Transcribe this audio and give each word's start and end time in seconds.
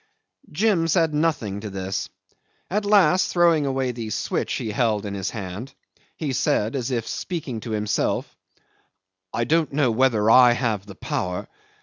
'Jim 0.51 0.87
said 0.87 1.13
nothing 1.13 1.59
to 1.59 1.69
this. 1.69 2.09
At 2.71 2.85
last, 2.87 3.27
throwing 3.27 3.67
away 3.67 3.91
the 3.91 4.09
switch 4.09 4.51
he 4.53 4.71
held 4.71 5.05
in 5.05 5.13
his 5.13 5.29
hand, 5.29 5.75
he 6.17 6.33
said, 6.33 6.75
as 6.75 6.89
if 6.89 7.07
speaking 7.07 7.59
to 7.59 7.69
himself, 7.69 8.35
"I 9.31 9.43
don't 9.43 9.71
know 9.71 9.91
whether 9.91 10.31
I 10.31 10.53
have 10.53 10.87
the 10.87 10.95
power." 10.95 11.47